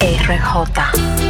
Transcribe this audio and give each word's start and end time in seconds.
RJ. 0.00 1.27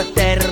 acqua 0.00 0.02
e 0.02 0.12
terra. 0.12 0.49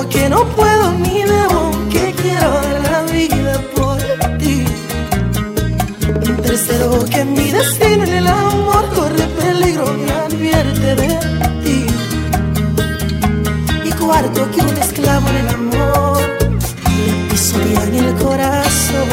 porque 0.00 0.30
no 0.30 0.46
puedo 0.56 0.92
ni 0.92 1.24
debo 1.24 1.70
que 1.90 2.14
quiero 2.22 2.50
dar 2.50 2.80
la 2.90 3.02
vida 3.12 3.60
por 3.76 3.98
ti. 4.38 4.64
Tercero, 6.42 7.04
que 7.04 7.22
mi 7.26 7.50
destino 7.50 8.04
en 8.04 8.14
el 8.20 8.26
amor 8.26 8.88
corre 8.94 9.26
peligro, 9.40 9.84
y 10.02 10.08
advierte 10.24 10.94
de 11.02 11.08
ti. 11.64 11.86
Y 13.84 13.90
cuarto, 13.92 14.50
que 14.52 14.60
un 14.62 14.76
esclavo 14.78 15.28
en 15.28 15.36
el 15.36 15.48
amor 15.48 16.22
le 16.96 17.12
pisotea 17.28 17.84
en 17.84 17.94
el 18.06 18.14
corazón. 18.14 19.08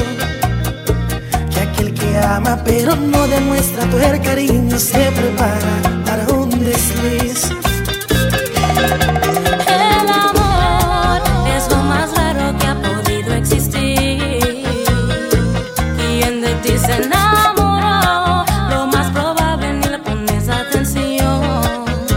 Que 1.52 1.60
aquel 1.68 1.94
que 2.00 2.18
ama 2.18 2.62
pero 2.64 2.96
no 2.96 3.28
demuestra 3.28 3.84
tu 3.92 3.98
cariño 4.24 4.80
se 4.80 5.12
prepara 5.18 5.74
para 6.06 6.24
un 6.34 6.50
desliz. 6.50 7.27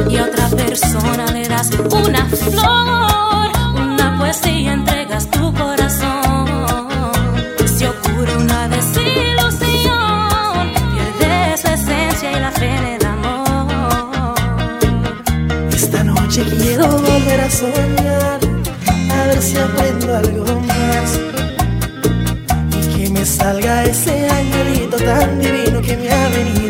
Y 0.09 0.19
otra 0.19 0.49
persona 0.49 1.27
verás 1.33 1.71
una 1.93 2.27
flor, 2.27 3.51
una 3.77 4.17
poesía 4.19 4.73
entregas 4.73 5.31
tu 5.31 5.55
corazón. 5.55 6.49
Si 7.65 7.85
ocurre 7.85 8.37
una 8.37 8.69
desilusión, 8.69 9.53
pierdes 10.95 11.65
esencia 11.65 12.33
y 12.33 12.41
la 12.41 12.51
fe 12.51 12.75
en 12.75 12.85
el 12.85 13.07
amor. 13.07 14.35
Esta 15.73 16.03
noche 16.03 16.45
quiero 16.59 16.89
volver 16.89 17.41
a 17.41 17.51
soñar, 17.51 18.41
a 19.13 19.27
ver 19.27 19.43
si 19.43 19.57
aprendo 19.59 20.17
algo 20.17 20.61
más 20.61 21.40
salga 23.41 23.85
ese 23.85 24.29
angelito 24.29 24.97
tan 24.99 25.39
divino 25.39 25.81
que 25.81 25.97
me 25.97 26.11
ha 26.11 26.29
venido. 26.29 26.70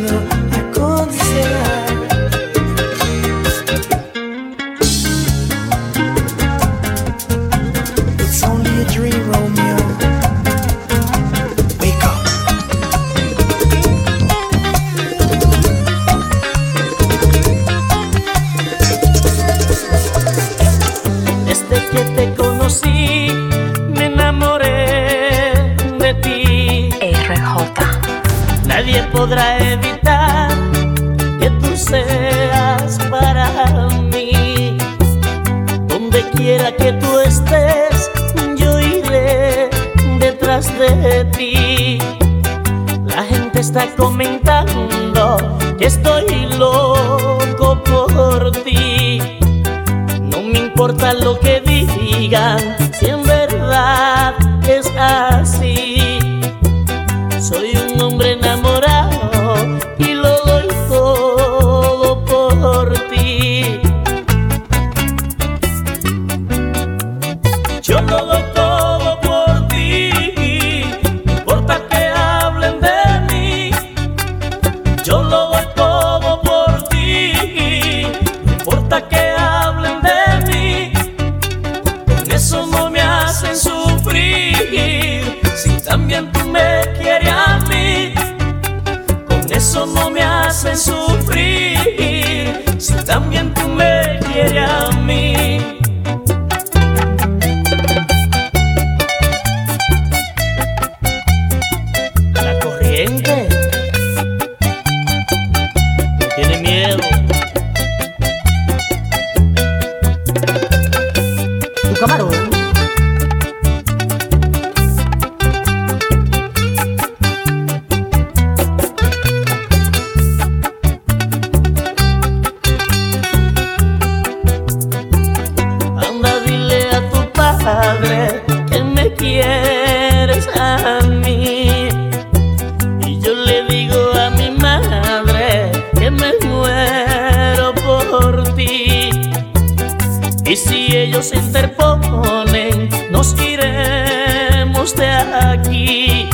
si 140.60 140.96
ellos 140.96 141.26
se 141.26 141.36
interponen, 141.36 142.88
nos 143.10 143.34
iremos 143.40 144.94
de 144.94 145.08
aquí. 145.08 146.28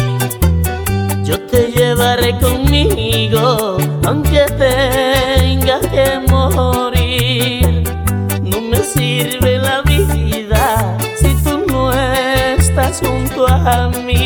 Yo 1.24 1.40
te 1.46 1.72
llevaré 1.72 2.36
conmigo, 2.38 3.76
aunque 4.04 4.44
tenga 4.58 5.80
que 5.80 6.20
morir. 6.28 7.84
No 8.42 8.60
me 8.60 8.78
sirve 8.78 9.58
la 9.58 9.82
vida 9.82 10.96
si 11.16 11.34
tú 11.44 11.64
no 11.68 11.92
estás 11.92 13.00
junto 13.00 13.46
a 13.46 13.88
mí. 13.88 14.25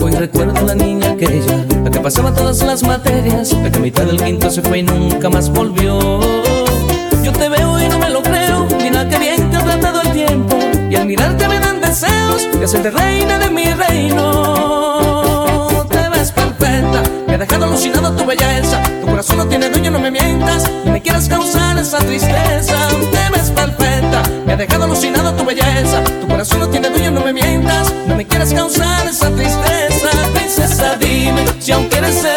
Hoy 0.00 0.12
recuerdo 0.12 0.58
a 0.58 0.62
la 0.62 0.74
niña 0.74 1.10
aquella, 1.10 1.64
la 1.84 1.90
que 1.90 2.00
pasaba 2.00 2.32
todas 2.32 2.62
las 2.62 2.82
materias, 2.82 3.52
la 3.52 3.70
que 3.70 3.78
a 3.78 3.80
mitad 3.80 4.04
del 4.04 4.22
quinto 4.22 4.50
se 4.50 4.62
fue 4.62 4.78
y 4.78 4.82
nunca 4.82 5.28
más 5.28 5.50
volvió. 5.50 6.20
Yo 7.22 7.32
te 7.32 7.48
veo 7.48 7.80
y 7.80 7.88
no 7.88 7.98
me 7.98 8.10
lo 8.10 8.22
creo, 8.22 8.66
mira 8.82 9.08
qué 9.08 9.18
bien 9.18 9.50
te 9.50 9.56
ha 9.56 9.64
tratado 9.64 10.02
el 10.02 10.12
tiempo, 10.12 10.56
y 10.90 10.94
al 10.94 11.06
mirarte 11.06 11.48
me 11.48 11.58
dan 11.58 11.80
deseos 11.80 12.48
de 12.52 12.64
hacerte 12.64 12.90
reina 12.90 13.38
de 13.38 13.50
mi 13.50 13.72
reino. 13.72 15.66
Te 15.88 16.08
ves 16.10 16.30
perfecta, 16.32 17.02
me 17.26 17.34
ha 17.34 17.38
dejado 17.38 17.64
alucinado 17.64 18.12
tu 18.12 18.24
belleza 18.24 18.82
corazón 19.16 19.38
no 19.38 19.46
tiene 19.46 19.70
dueño, 19.70 19.90
no 19.90 19.98
me 19.98 20.10
mientas 20.10 20.70
Ni 20.84 20.90
me 20.90 21.00
quieras 21.00 21.26
causar 21.26 21.78
esa 21.78 21.96
tristeza 22.00 22.76
Te 23.10 23.30
ves 23.32 23.50
perfecta, 23.50 24.22
me 24.44 24.52
ha 24.52 24.56
dejado 24.56 24.84
alucinado 24.84 25.32
tu 25.32 25.42
belleza 25.42 26.04
Tu 26.04 26.28
corazón 26.28 26.60
no 26.60 26.68
tiene 26.68 26.90
dueño, 26.90 27.12
no 27.12 27.22
me 27.22 27.32
mientas 27.32 27.94
No 28.06 28.14
me 28.14 28.26
quieras 28.26 28.52
causar 28.52 29.06
esa 29.08 29.30
tristeza 29.30 29.65
dime 31.66 32.12
si 32.12 32.28
aún 32.28 32.35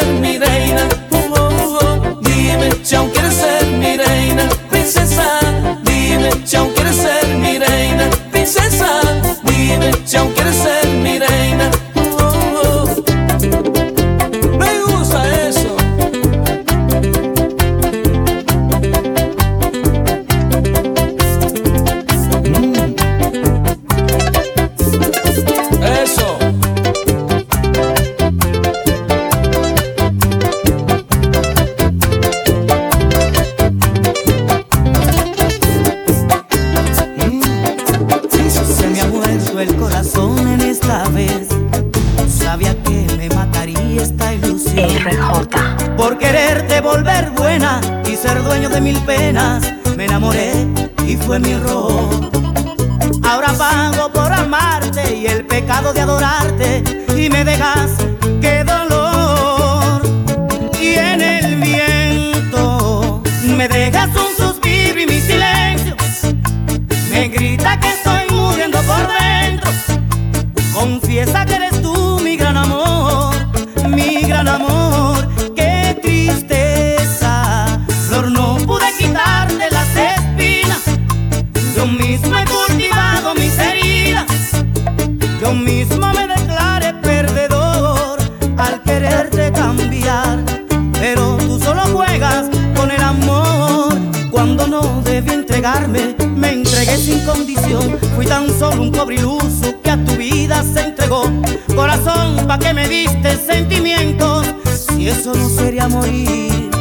pa' 102.50 102.58
que 102.58 102.74
me 102.74 102.88
diste 102.88 103.38
sentimientos, 103.38 104.44
si 104.74 105.08
eso 105.08 105.36
no 105.36 105.48
sería 105.50 105.88
morir. 105.88 106.72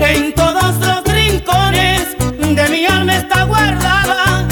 En 0.00 0.32
todos 0.32 0.76
los 0.76 1.02
rincones 1.12 2.16
de 2.38 2.68
mi 2.68 2.86
alma 2.86 3.16
está 3.16 3.42
guardada, 3.46 4.46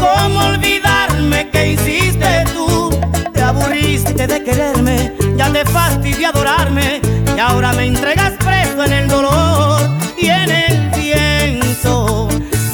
cómo 0.00 0.40
olvidarme 0.40 1.50
que 1.50 1.74
hiciste 1.74 2.44
tú. 2.52 2.90
Te 3.32 3.42
aburriste 3.42 4.26
de 4.26 4.42
quererme, 4.42 5.12
ya 5.36 5.48
te 5.52 5.64
fastidia 5.66 6.30
adorarme, 6.30 7.00
y 7.36 7.38
ahora 7.38 7.72
me 7.74 7.86
entregas 7.86 8.32
preso 8.44 8.82
en 8.82 8.92
el 8.92 9.06
dolor 9.06 9.88
y 10.18 10.26
en 10.30 10.50
el 10.50 10.90
pienso. 10.90 12.28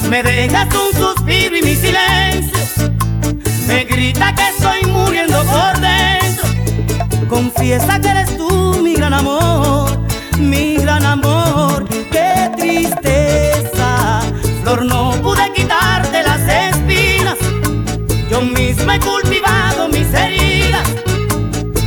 Me 0.09 0.23
dejas 0.23 0.67
un 0.73 0.99
suspiro 0.99 1.57
y 1.57 1.61
mi 1.61 1.75
silencio 1.75 2.61
me 3.71 3.85
grita 3.85 4.35
que 4.35 4.50
Confiesa 7.61 7.99
que 8.01 8.07
eres 8.07 8.37
tú 8.37 8.79
mi 8.81 8.95
gran 8.95 9.13
amor, 9.13 9.87
mi 10.39 10.77
gran 10.77 11.05
amor. 11.05 11.85
Qué 12.11 12.49
tristeza, 12.57 14.21
Flor, 14.63 14.83
no 14.83 15.11
pude 15.21 15.53
quitarte 15.53 16.23
las 16.23 16.41
espinas. 16.41 17.37
Yo 18.31 18.41
misma 18.41 18.95
he 18.95 18.99
cultivado 18.99 19.87
mis 19.89 20.11
heridas. 20.11 20.89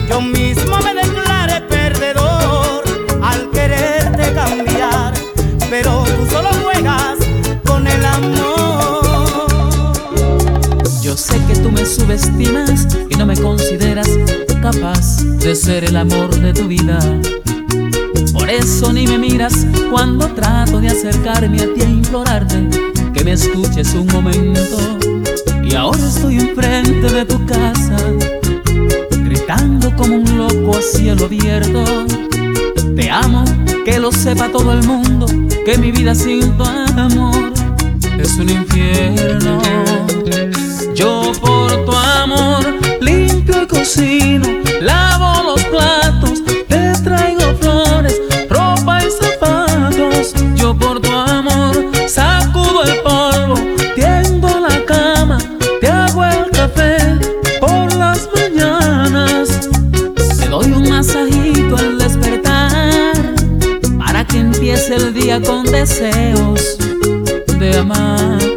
Yo 0.08 0.20
mismo 0.20 0.78
me 0.78 0.94
declaré 0.94 1.60
perdedor 1.62 2.84
al 3.20 3.50
quererte 3.50 4.32
cambiar. 4.32 5.12
Pero 5.70 6.04
tú 6.04 6.26
solo 6.30 6.50
juegas 6.62 7.18
con 7.66 7.84
el 7.88 8.04
amor. 8.04 9.02
Yo 11.02 11.16
sé 11.16 11.36
que 11.48 11.56
tú 11.56 11.72
me 11.72 11.84
subestimas 11.84 12.73
ser 15.54 15.84
el 15.84 15.96
amor 15.96 16.34
de 16.40 16.52
tu 16.52 16.66
vida. 16.66 16.98
Por 18.32 18.50
eso 18.50 18.92
ni 18.92 19.06
me 19.06 19.18
miras 19.18 19.66
cuando 19.90 20.26
trato 20.28 20.80
de 20.80 20.88
acercarme 20.88 21.62
a 21.62 21.72
ti 21.72 21.82
a 21.82 21.88
implorarte 21.88 22.68
que 23.12 23.24
me 23.24 23.32
escuches 23.32 23.94
un 23.94 24.06
momento. 24.08 24.78
Y 25.62 25.74
ahora 25.74 25.98
estoy 25.98 26.36
enfrente 26.36 27.08
de 27.08 27.24
tu 27.24 27.44
casa, 27.46 27.96
gritando 29.24 29.94
como 29.96 30.16
un 30.16 30.38
loco 30.38 30.76
a 30.76 30.82
cielo 30.82 31.26
abierto. 31.26 31.84
Te 32.96 33.10
amo, 33.10 33.44
que 33.84 33.98
lo 33.98 34.10
sepa 34.10 34.48
todo 34.48 34.72
el 34.72 34.82
mundo, 34.84 35.26
que 35.64 35.78
mi 35.78 35.92
vida 35.92 36.14
sin 36.14 36.56
tu 36.56 36.64
amor 36.64 37.52
es 38.18 38.36
un 38.38 38.50
infierno. 38.50 39.60
Yo 40.94 41.32
por 41.40 41.84
tu 41.84 41.92
amor 41.92 42.53
lavo 44.80 45.42
los 45.42 45.62
platos, 45.64 46.42
te 46.68 46.92
traigo 47.02 47.54
flores, 47.60 48.18
ropa 48.48 49.00
y 49.04 49.10
zapatos. 49.10 50.32
Yo 50.54 50.74
por 50.74 51.00
tu 51.02 51.12
amor 51.12 51.76
sacudo 52.08 52.82
el 52.84 52.96
polvo, 53.02 53.56
tiendo 53.94 54.48
la 54.60 54.82
cama, 54.86 55.38
te 55.82 55.88
hago 55.88 56.24
el 56.24 56.50
café 56.50 56.96
por 57.60 57.94
las 57.96 58.26
mañanas. 58.34 59.68
Te 60.38 60.48
doy 60.48 60.72
un 60.72 60.88
masajito 60.88 61.76
al 61.76 61.98
despertar 61.98 63.16
para 63.98 64.26
que 64.26 64.38
empiece 64.38 64.94
el 64.94 65.12
día 65.12 65.42
con 65.42 65.64
deseos 65.64 66.78
de 67.58 67.78
amar. 67.78 68.53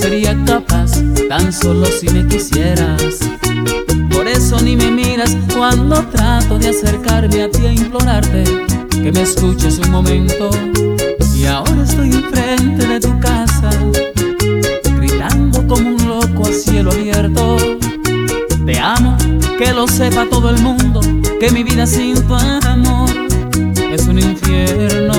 Sería 0.00 0.34
capaz 0.46 0.92
tan 1.28 1.52
solo 1.52 1.84
si 1.84 2.08
me 2.08 2.26
quisieras. 2.26 3.18
Por 4.10 4.26
eso 4.26 4.58
ni 4.60 4.74
me 4.74 4.90
miras 4.90 5.36
cuando 5.54 6.02
trato 6.06 6.58
de 6.58 6.70
acercarme 6.70 7.42
a 7.42 7.50
ti 7.50 7.66
a 7.66 7.72
implorarte 7.72 8.44
que 8.90 9.12
me 9.12 9.20
escuches 9.20 9.78
un 9.78 9.90
momento. 9.90 10.48
Y 11.34 11.44
ahora 11.44 11.82
estoy 11.84 12.12
enfrente 12.12 12.86
de 12.86 13.00
tu 13.00 13.20
casa, 13.20 13.70
gritando 14.96 15.66
como 15.66 15.90
un 15.90 16.08
loco 16.08 16.48
a 16.48 16.52
cielo 16.52 16.92
abierto. 16.92 17.58
Te 18.64 18.78
amo, 18.78 19.18
que 19.58 19.72
lo 19.74 19.86
sepa 19.86 20.26
todo 20.30 20.48
el 20.48 20.62
mundo, 20.62 21.00
que 21.38 21.50
mi 21.50 21.62
vida 21.62 21.86
sin 21.86 22.14
tu 22.26 22.34
amor 22.34 23.10
es 23.92 24.06
un 24.06 24.18
infierno. 24.18 25.09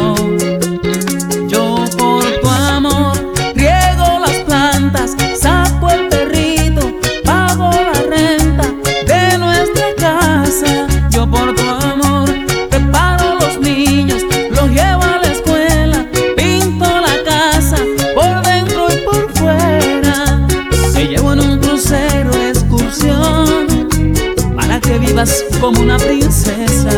Como 25.60 25.80
una 25.82 25.98
princesa, 25.98 26.90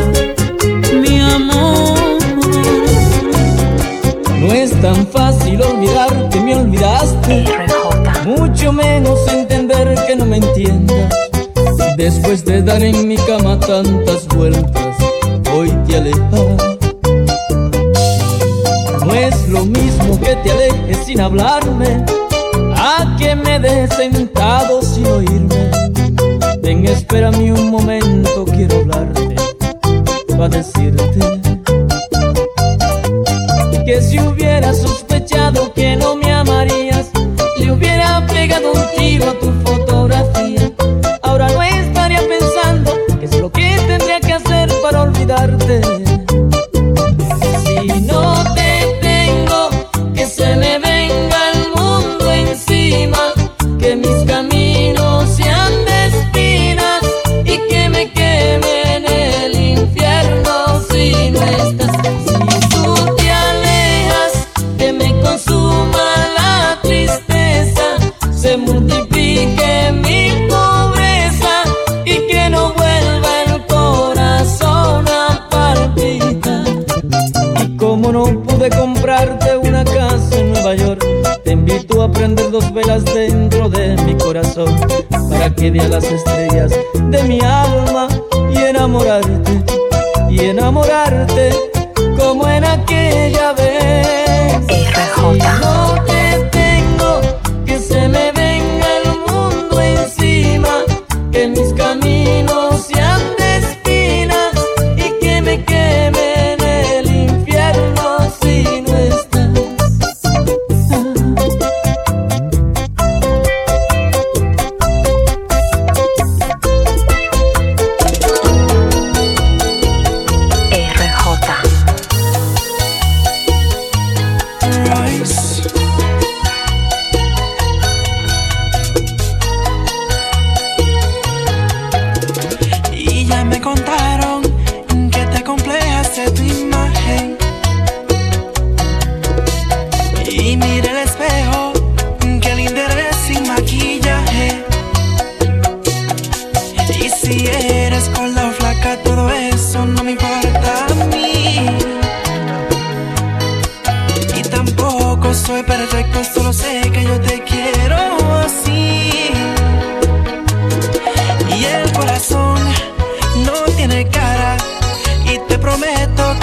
mi 0.94 1.20
amor. 1.20 2.00
No 4.40 4.54
es 4.54 4.72
tan 4.82 5.06
fácil 5.08 5.62
olvidar 5.62 6.30
que 6.30 6.40
me 6.40 6.56
olvidaste, 6.56 7.44
mucho 8.26 8.72
menos 8.72 9.20
entender 9.28 9.96
que 10.08 10.16
no 10.16 10.26
me 10.26 10.38
entiendas. 10.38 11.14
Después 11.98 12.46
de 12.46 12.62
dar 12.62 12.82
en 12.82 13.10
mi 13.10 13.18
cama 13.18 13.60
tantas 13.60 14.26
vueltas, 14.30 14.96
hoy 15.54 15.70
te 15.86 15.98
alejas. 15.98 16.78
No 19.06 19.14
es 19.14 19.50
lo 19.50 19.66
mismo 19.66 20.18
que 20.22 20.34
te 20.38 20.52
alejes 20.52 21.06
sin 21.06 21.20
hablarme, 21.20 22.06
a 22.74 23.18
que 23.20 23.36
me 23.36 23.60
dejes 23.60 23.94
sentado 23.96 24.82
sin 24.82 25.08
oírme. 25.08 25.73
Espérame 26.92 27.52
un 27.52 27.72
momento, 27.72 28.46
quiero 28.46 28.82
hablarte, 28.82 29.36
para 30.30 30.50
decirte 30.50 31.20
que 33.86 34.02
si 34.02 34.20
hubiera 34.20 34.74
sospechado 34.74 35.74
que 35.74 35.96
no 35.96 36.16
me 36.16 36.32
amarías, 36.32 37.10
le 37.60 37.72
hubiera 37.72 38.26
pegado 38.28 38.74
un 38.74 38.83
prender 82.24 82.52
dos 82.52 82.74
velas 82.74 83.04
dentro 83.04 83.68
de 83.68 83.98
mi 84.04 84.16
corazón 84.16 84.74
para 85.30 85.50
que 85.54 85.70
veas 85.70 85.90
las 85.90 86.06
estrellas 86.06 86.72
de 87.10 87.24
mi 87.24 87.42
alma 87.42 88.08
y 88.50 88.60
enamorarte, 88.60 89.62
y 90.30 90.40
enamorarte 90.40 91.50
como 92.18 92.48
en 92.48 92.64
aquella 92.64 93.52
vez. 93.52 94.58
Y 94.70 94.86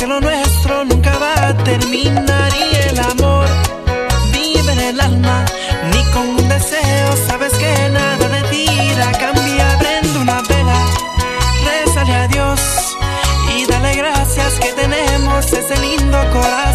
que 0.00 0.06
lo 0.06 0.18
nuestro 0.18 0.84
nunca 0.86 1.18
va 1.18 1.48
a 1.48 1.54
terminar. 1.62 2.50
Y 2.56 2.74
el 2.88 2.98
amor 3.00 3.46
vive 4.32 4.72
en 4.72 4.80
el 4.80 5.00
alma, 5.00 5.44
ni 5.92 6.02
con 6.12 6.26
un 6.40 6.48
deseo. 6.48 7.08
Sabes 7.28 7.52
que 7.52 7.90
nada 7.90 8.28
de 8.28 8.42
tira 8.48 9.12
cambia. 9.12 9.66
Prende 9.78 10.18
una 10.18 10.40
vela, 10.48 10.80
rézale 11.66 12.14
a 12.14 12.28
Dios 12.28 12.60
y 13.54 13.66
dale 13.66 13.94
gracias 13.94 14.58
que 14.58 14.72
tenemos 14.72 15.52
ese 15.52 15.76
lindo 15.80 16.18
corazón. 16.32 16.69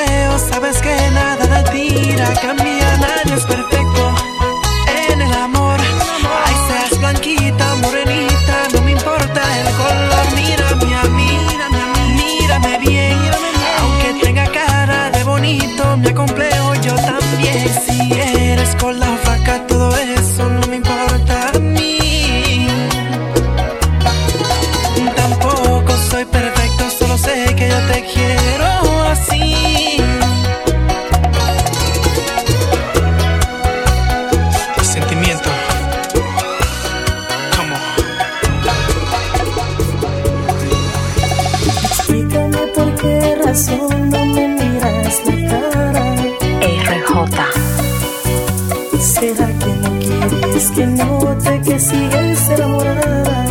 Deseo, 0.00 0.38
sabes 0.38 0.80
que 0.80 1.10
nada 1.12 1.46
de 1.46 1.70
tira 1.70 2.32
cambia. 2.40 2.96
Nadie 2.98 3.34
es 3.34 3.44
perfecto 3.44 3.89
que 50.80 50.86
note 50.86 51.60
que 51.62 51.78
sigues 51.78 52.48
enamorada? 52.48 53.46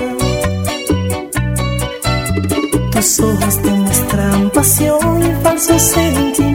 Tus 2.92 3.20
ojos 3.20 3.63
demuestran 3.63 4.50
pasión 4.50 5.22
y 5.22 5.44
falsos 5.44 5.82
sentimientos. 5.82 6.49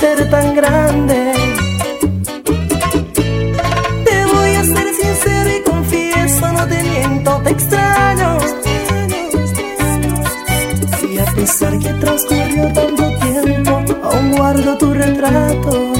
Ser 0.00 0.28
tan 0.30 0.54
grande. 0.54 1.32
Te 4.04 4.24
voy 4.32 4.50
a 4.60 4.64
ser 4.64 4.88
sincero 5.00 5.50
y 5.56 5.62
confieso, 5.70 6.52
no 6.52 6.66
te 6.68 6.82
miento, 6.82 7.40
te 7.44 7.50
extraño. 7.50 8.38
Y 11.10 11.18
a 11.18 11.24
pesar 11.24 11.78
que 11.78 11.92
transcurrió 11.94 12.72
tanto 12.74 13.04
tiempo, 13.24 13.82
aún 14.04 14.32
guardo 14.36 14.76
tu 14.76 14.92
retrato. 14.92 15.92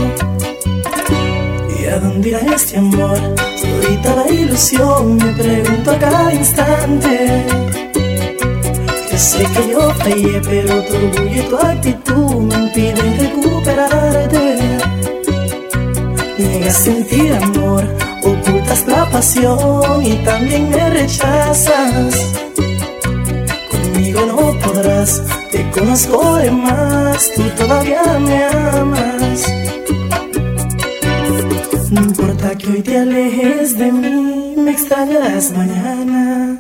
¿Y 1.79 1.87
a 1.87 1.99
dónde 1.99 2.29
irá 2.29 2.41
este 2.55 2.77
amor? 2.77 3.19
Todita 3.63 4.17
la 4.17 4.29
ilusión, 4.31 5.17
me 5.17 5.33
pregunto 5.33 5.91
a 5.91 5.99
cada 5.99 6.35
instante. 6.35 7.47
Yo 9.11 9.19
sé 9.19 9.47
que 9.55 9.71
yo 9.73 9.91
fallé, 9.95 10.41
pero 10.45 10.83
tu 10.83 10.97
orgullo 10.97 11.43
y 11.43 11.49
tu 11.49 11.57
actitud 11.57 12.43
me 12.43 12.55
impiden 12.55 13.06
y 19.19 20.15
también 20.27 20.69
me 20.69 20.91
rechazas. 20.91 22.35
Conmigo 23.71 24.21
no 24.27 24.59
podrás, 24.61 25.23
te 25.51 25.71
conozco 25.71 26.37
de 26.37 26.51
más, 26.51 27.31
tú 27.35 27.43
todavía 27.57 28.03
me 28.19 28.45
amas. 28.45 29.53
No 31.91 32.01
importa 32.03 32.55
que 32.57 32.67
hoy 32.67 32.83
te 32.83 32.99
alejes 32.99 33.79
de 33.79 33.91
mí, 33.91 34.55
me 34.59 34.73
extrañarás 34.73 35.51
mañana. 35.51 36.59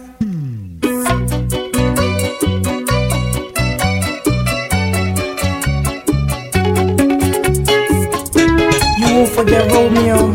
You 8.98 9.26
forget 9.26 9.70
Romeo. 9.70 10.34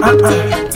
Uh-uh. 0.00 0.67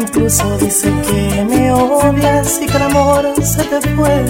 Incluso 0.00 0.58
dice 0.58 0.90
que 1.06 1.44
me 1.44 1.70
odias 1.72 2.60
y 2.62 2.66
que 2.66 2.76
el 2.76 2.82
amor 2.84 3.34
se 3.44 3.64
te 3.64 3.80
fue. 3.94 4.24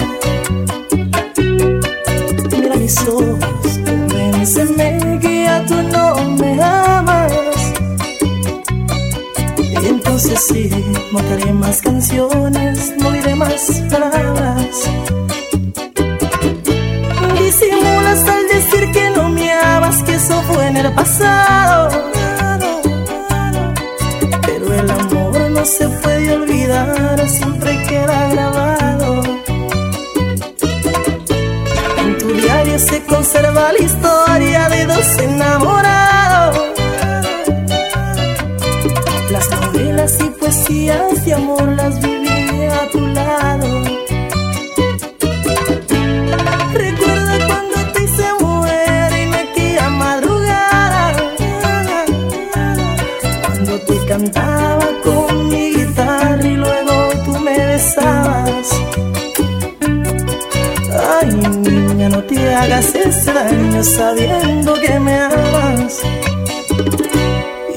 Sabiendo 64.19 64.73
que 64.73 64.99
me 64.99 65.19
amas. 65.19 66.01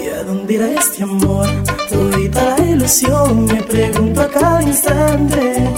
¿Y 0.02 0.08
a 0.08 0.24
dónde 0.24 0.54
irá 0.54 0.68
este 0.72 1.02
amor? 1.02 1.48
Todita 1.88 2.56
la 2.58 2.64
ilusión, 2.64 3.44
me 3.46 3.62
pregunto 3.62 4.20
a 4.22 4.28
cada 4.28 4.62
instante. 4.62 5.70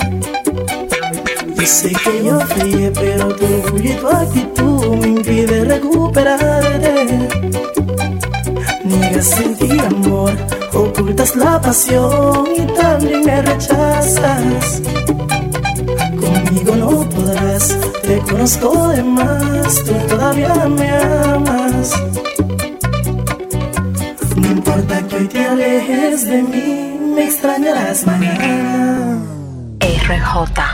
Yo 1.56 1.66
sé 1.66 1.92
que 1.92 2.24
yo 2.24 2.40
fallé, 2.40 2.90
pero 2.90 3.34
tu 3.36 3.44
orgullo 3.44 3.90
y 3.90 3.94
tu 3.94 4.08
actitud 4.08 4.96
me 4.96 5.08
impide 5.08 5.64
recuperarte. 5.64 7.28
Niegas 8.84 9.26
sentir 9.26 9.80
amor, 9.80 10.32
ocultas 10.72 11.36
la 11.36 11.60
pasión 11.60 12.48
y 12.56 12.62
también 12.74 13.24
me 13.24 13.42
rechazas. 13.42 14.82
Conozco 18.30 18.88
de 18.88 19.02
más, 19.02 19.84
tú 19.84 19.94
todavía 20.08 20.54
me 20.68 20.90
amas. 20.90 21.92
No 24.36 24.50
importa 24.50 25.02
que 25.08 25.16
hoy 25.16 25.28
te 25.28 25.44
alejes 25.44 26.26
de 26.26 26.42
mí, 26.42 26.98
me 27.14 27.24
extrañarás 27.24 28.06
mañana. 28.06 29.18
RJ. 29.80 30.73